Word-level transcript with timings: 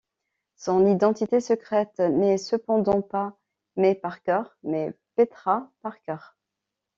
Son 0.55 0.87
identité 0.87 1.39
secrète 1.39 1.99
n'est 1.99 2.39
cependant 2.39 3.03
pas 3.03 3.37
May 3.75 3.93
Parker 3.93 4.41
mais 4.63 4.97
Petra 5.15 5.69
Parker. 5.83 6.17